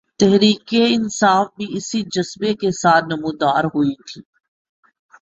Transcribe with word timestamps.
تحریک 0.19 0.73
انصاف 0.87 1.47
بھی 1.57 1.67
اسی 1.77 2.01
جذبے 2.11 2.53
کے 2.53 2.71
ساتھ 2.71 3.05
نمودار 3.05 3.63
ہوئی 3.63 3.95
تھی۔ 4.07 4.21